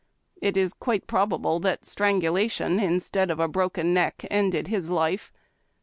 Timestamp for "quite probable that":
0.73-1.85